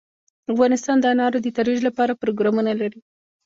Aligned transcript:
افغانستان 0.53 0.97
د 0.99 1.05
انار 1.13 1.33
د 1.41 1.47
ترویج 1.57 1.79
لپاره 1.87 2.19
پروګرامونه 2.21 2.71
لري. 2.81 2.99